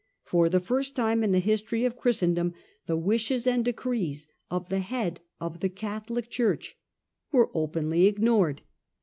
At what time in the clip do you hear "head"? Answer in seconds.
4.79-5.19